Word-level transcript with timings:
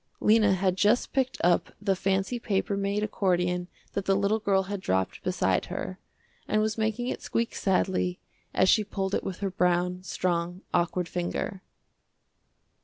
Lena 0.19 0.53
had 0.55 0.77
just 0.77 1.13
picked 1.13 1.37
up 1.43 1.75
the 1.79 1.95
fancy 1.95 2.39
paper 2.39 2.75
made 2.75 3.03
accordion 3.03 3.67
that 3.93 4.05
the 4.05 4.15
little 4.15 4.39
girl 4.39 4.63
had 4.63 4.81
dropped 4.81 5.21
beside 5.21 5.65
her, 5.65 5.99
and 6.47 6.59
was 6.59 6.75
making 6.75 7.05
it 7.07 7.21
squeak 7.21 7.53
sadly 7.53 8.19
as 8.51 8.67
she 8.67 8.83
pulled 8.83 9.13
it 9.13 9.23
with 9.23 9.41
her 9.41 9.51
brown, 9.51 10.01
strong, 10.01 10.61
awkward 10.73 11.07
finger. 11.07 11.61